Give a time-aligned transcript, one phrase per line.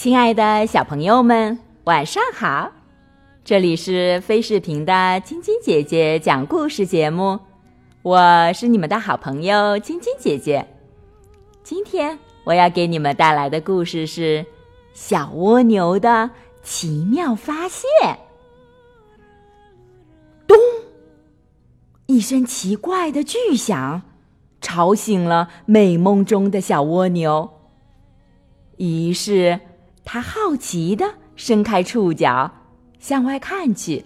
[0.00, 2.72] 亲爱的小朋友们，晚上好！
[3.44, 7.38] 这里是飞视频的晶晶姐姐讲故事节目，
[8.00, 10.66] 我是你们的好朋友晶晶姐姐。
[11.62, 14.42] 今天我要给你们带来的故事是
[14.94, 16.30] 《小蜗牛的
[16.62, 17.84] 奇妙发现》。
[20.46, 20.56] 咚！
[22.06, 24.00] 一声奇怪的巨响，
[24.62, 27.50] 吵醒了美梦中的小蜗牛。
[28.78, 29.60] 于是，
[30.12, 32.50] 他好奇的伸开触角，
[32.98, 34.04] 向外看去。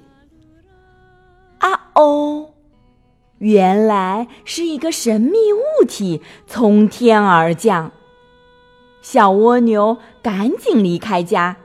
[1.61, 2.51] 啊哦！
[3.39, 7.91] 原来是一个神秘物体从天而降。
[9.01, 11.57] 小蜗牛赶紧离开家，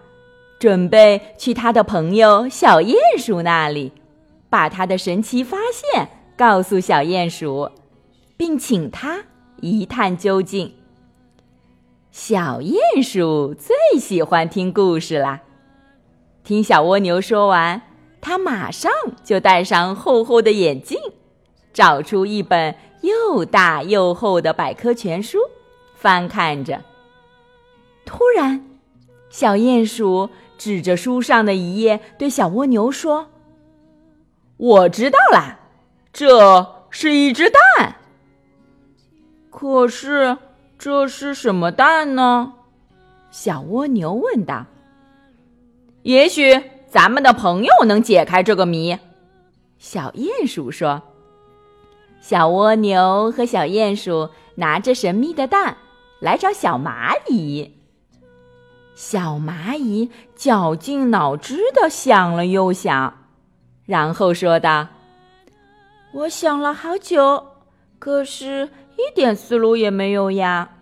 [0.58, 3.92] 准备去他的朋友小鼹鼠那里，
[4.50, 7.70] 把他的神奇发现告诉小鼹鼠，
[8.38, 9.22] 并请他
[9.58, 10.74] 一探究竟。
[12.20, 15.40] 小鼹鼠最喜欢听故事啦。
[16.44, 17.82] 听小蜗牛说完，
[18.20, 18.92] 它马上
[19.24, 21.00] 就戴上厚厚的眼镜，
[21.72, 25.38] 找出一本又大又厚的百科全书，
[25.96, 26.82] 翻看着。
[28.06, 28.66] 突然，
[29.30, 33.30] 小鼹鼠指着书上的一页，对小蜗牛说
[34.58, 35.60] ：“我知道啦，
[36.12, 37.96] 这是一只蛋。
[39.50, 40.38] 可是……”
[40.80, 42.54] 这是什么蛋呢？
[43.32, 44.66] 小蜗牛问道。
[46.04, 46.58] “也许
[46.90, 48.98] 咱们的朋友能解开这个谜。”
[49.78, 51.02] 小鼹鼠说。
[52.22, 55.76] 小蜗牛和小鼹鼠拿着神秘的蛋
[56.22, 57.76] 来找小蚂蚁。
[58.96, 63.26] 小蚂蚁绞尽脑汁的想了又想，
[63.86, 64.88] 然后说道
[66.14, 67.46] ：“我想了好久，
[68.00, 70.76] 可是……”一点思路也没有呀！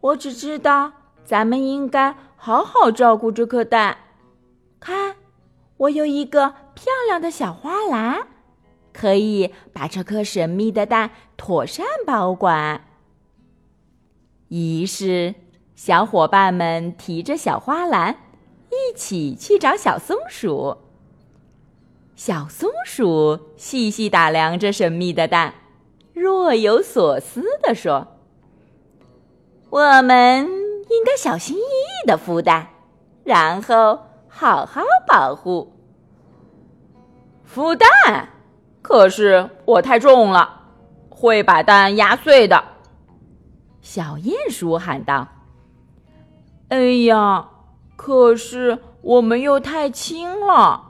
[0.00, 0.92] 我只知道
[1.24, 3.98] 咱们应该好好照顾这颗蛋。
[4.80, 5.16] 看，
[5.76, 8.28] 我有一个漂亮的小花篮，
[8.92, 12.84] 可以把这颗神秘的蛋妥善保管。
[14.48, 15.34] 于是，
[15.74, 18.16] 小伙伴们提着小花篮，
[18.70, 20.78] 一起去找小松鼠。
[22.14, 25.54] 小松鼠细细打量着神秘的蛋。
[26.18, 28.06] 若有所思地说
[29.70, 30.48] ：“我们
[30.90, 32.66] 应该小心翼翼的孵蛋，
[33.24, 35.72] 然后好好保护。
[37.46, 38.28] 孵蛋，
[38.82, 40.62] 可是我太重了，
[41.08, 42.62] 会把蛋压碎的。”
[43.80, 45.28] 小鼹鼠喊道。
[46.68, 47.48] “哎呀，
[47.96, 50.84] 可是我们又太轻了。”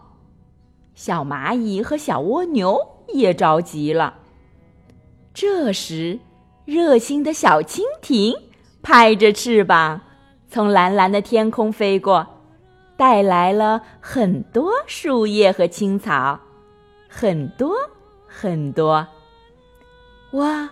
[0.94, 2.76] 小蚂蚁和小蜗牛
[3.08, 4.17] 也着急了。
[5.40, 6.18] 这时，
[6.64, 8.34] 热心的小蜻蜓
[8.82, 10.00] 拍着翅膀，
[10.50, 12.26] 从蓝蓝的天空飞过，
[12.96, 16.40] 带来了很多树叶和青草，
[17.08, 17.72] 很多
[18.26, 19.06] 很多。
[20.32, 20.68] 我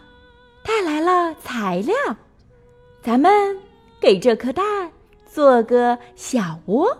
[0.64, 1.94] 带来了材料，
[3.00, 3.56] 咱们
[4.00, 4.90] 给这颗蛋
[5.28, 6.98] 做个小窝。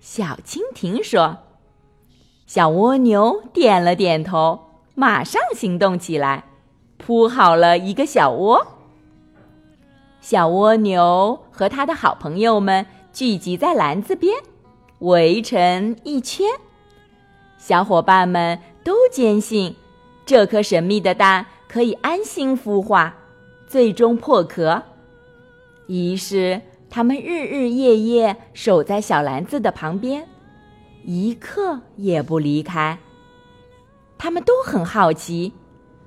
[0.00, 1.36] 小蜻蜓说
[2.48, 4.58] ：“小蜗牛点了点头。”
[4.98, 6.44] 马上行动起来，
[6.96, 8.66] 铺好了一个小窝。
[10.22, 14.34] 小蜗牛和他的好朋友们聚集在篮子边，
[15.00, 16.46] 围成一圈。
[17.58, 19.76] 小伙伴们都坚信，
[20.24, 23.14] 这颗神秘的蛋可以安心孵化，
[23.66, 24.82] 最终破壳。
[25.88, 30.26] 于是，他们日日夜夜守在小篮子的旁边，
[31.04, 32.98] 一刻也不离开。
[34.18, 35.52] 他们都很好奇，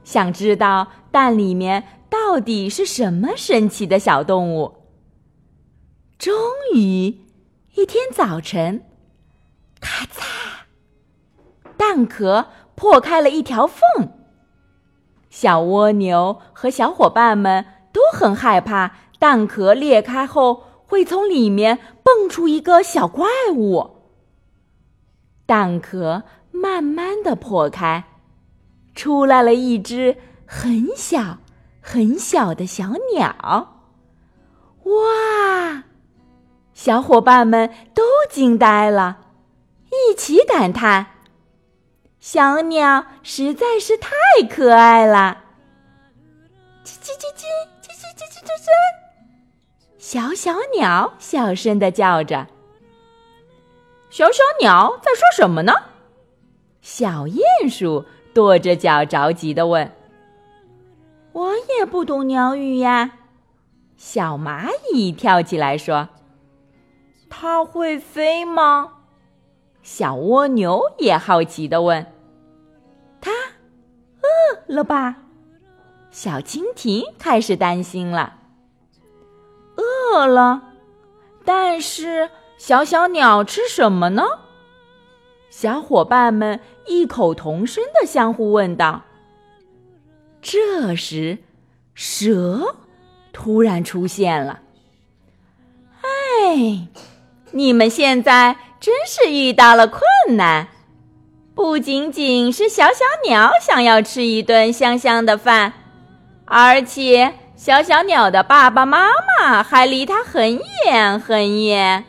[0.03, 4.75] 想知道蛋里面到底是什么神奇的小动物。
[6.17, 6.33] 终
[6.73, 7.25] 于，
[7.75, 8.83] 一天早晨，
[9.79, 10.65] 咔嚓，
[11.77, 14.13] 蛋壳破开了一条缝。
[15.29, 23.91] 小蜗牛和小伙伴们都很害怕，蛋壳裂开后会从里面蹦出一个小怪物。
[25.45, 26.23] 蛋壳。
[26.51, 28.04] 慢慢的破开，
[28.96, 31.38] 出来了一只很小
[31.81, 33.75] 很小的小鸟。
[34.84, 35.84] 哇！
[36.74, 39.18] 小伙伴们都惊呆了，
[39.92, 41.07] 一起感叹
[42.19, 44.12] ：“小鸟实在是太
[44.50, 45.44] 可爱了！”
[46.86, 47.44] 叽叽叽叽
[47.84, 48.69] 叽叽叽叽叽叽，
[50.00, 52.48] 小小鸟小声的叫着。
[54.10, 55.74] 小小鸟在说什么呢？
[56.91, 58.03] 小鼹鼠
[58.33, 59.91] 跺着脚，着急的问
[61.33, 63.12] ：“我也不懂鸟语呀。”
[63.95, 66.09] 小蚂蚁跳起来说
[67.30, 68.94] ：“它会飞吗？
[69.83, 72.07] 小蜗牛也好奇的问
[73.21, 73.31] ：“它
[74.24, 75.18] 饿了吧？”
[76.09, 78.38] 小蜻蜓开始担心了。
[79.77, 80.63] 饿了，
[81.45, 84.24] 但是小小鸟吃什么呢？
[85.51, 86.59] 小伙伴们
[86.89, 89.03] 异口同声的相互问道。
[90.41, 91.38] 这时，
[91.94, 92.75] 蛇
[93.31, 94.59] 突然出现了。
[96.01, 96.88] 哎，
[97.51, 100.01] 你们现在真是遇到了困
[100.36, 100.68] 难！
[101.53, 105.74] 不仅仅是小小鸟想要吃一顿香香的饭，
[106.45, 112.06] 而且小小鸟的爸爸妈妈还离它很远很远。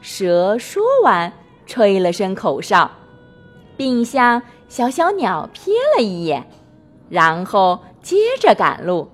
[0.00, 1.34] 蛇说完，
[1.66, 2.90] 吹了声口哨，
[3.80, 6.46] 并向小小鸟瞥了一眼。
[7.08, 9.08] 然后接着赶路，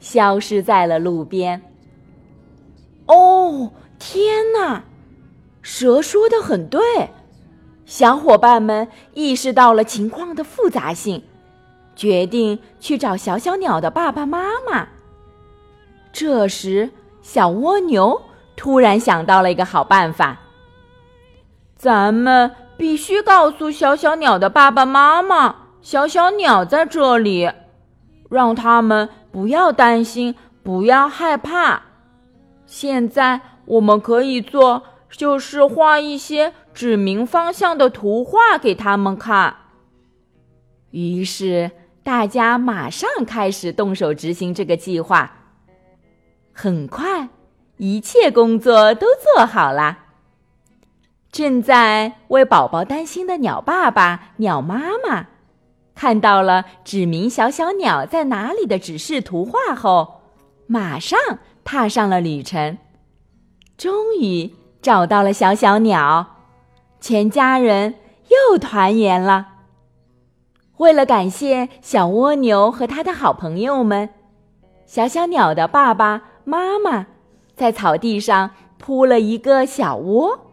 [0.00, 1.60] 消失在了路边。
[3.04, 4.84] 哦，天哪！
[5.60, 7.10] 蛇说的很对，
[7.84, 11.22] 小伙伴们意识到了情况的复杂性，
[11.94, 14.88] 决定去找小小鸟的爸爸妈妈。
[16.10, 16.88] 这时，
[17.20, 18.22] 小蜗牛
[18.56, 20.40] 突然想到了一个好办法：
[21.76, 25.56] 咱们必须告诉小小鸟的爸爸妈妈。
[25.80, 27.50] 小小鸟在这里，
[28.28, 30.34] 让他们不要担心，
[30.64, 31.82] 不要害怕。
[32.66, 39.54] 现在我们可以做，就是画一些指明方向的图画给他们看。
[40.90, 41.70] 于是
[42.02, 45.32] 大家马上开始动手执行这个计划。
[46.52, 47.28] 很快，
[47.76, 49.98] 一切工作都做好了。
[51.36, 55.26] 正在为宝宝担心的鸟爸爸、鸟妈妈。
[55.94, 60.22] 看到了指明小小鸟在哪里的指示图画后，
[60.66, 61.18] 马上
[61.62, 62.78] 踏上了旅程。
[63.76, 66.36] 终于找到了小小鸟，
[67.02, 67.96] 全家人
[68.30, 69.48] 又团圆了。
[70.78, 74.08] 为了感谢小蜗牛和他的好朋友们，
[74.86, 77.08] 小小鸟的爸爸妈妈
[77.54, 80.45] 在草地上铺了一个小窝，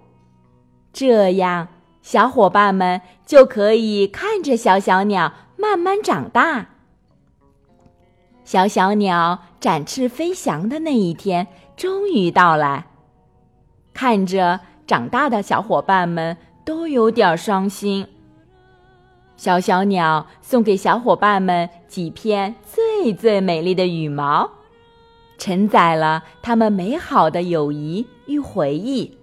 [0.94, 1.68] 这样。
[2.02, 6.68] 小伙伴们就可以看着小小鸟慢慢长大。
[8.44, 11.48] 小小鸟展翅飞翔的那一天
[11.78, 12.88] 终于到来，
[13.94, 16.36] 看着长大的小伙伴们
[16.66, 18.06] 都有点伤心。
[19.38, 24.52] 小小鸟送给小伙伴们几片最最美丽的羽毛，
[25.38, 29.18] 承载了他们美好的友谊与回忆。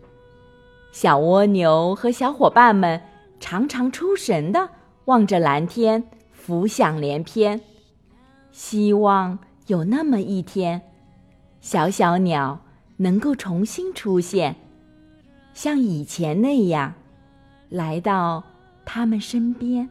[0.93, 3.01] 小蜗牛和小伙伴们
[3.39, 4.69] 常常出神的
[5.05, 6.03] 望着蓝天，
[6.33, 7.61] 浮想联翩，
[8.51, 9.39] 希望
[9.69, 10.83] 有那么一天，
[11.61, 12.59] 小小鸟
[12.97, 14.57] 能够重新出现，
[15.55, 16.93] 像以前那样，
[17.69, 18.43] 来到
[18.85, 19.89] 他们身边。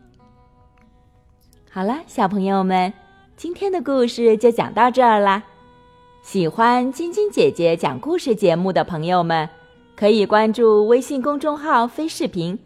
[1.72, 2.94] 好了，小朋友们，
[3.38, 5.44] 今天的故事就讲到这儿啦。
[6.22, 9.50] 喜欢晶晶姐姐讲故事节目的朋友们。
[10.00, 12.58] 可以关注微信公众号“飞视频”，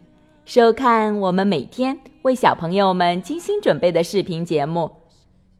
[0.46, 4.88] 收看我们每天为小朋友们精心准备的视频节目。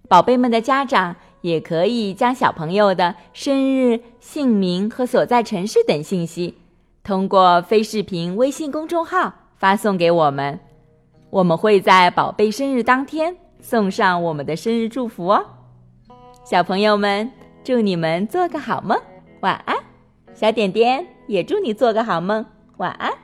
[0.09, 6.54] 宝贝们的家长也可以将小朋友的生日、姓名和所在城市等信息，
[7.02, 10.61] 通过飞视频微信公众号发送给我们，
[11.31, 15.45] 我们会在宝贝生日当天送上我们的生日祝福哦。
[16.45, 17.28] 小朋友们，
[17.64, 18.97] 祝你们做个好梦，
[19.40, 19.76] 晚安，
[20.37, 21.13] 小点点。
[21.26, 22.45] 也祝你做个好梦，
[22.76, 23.24] 晚安。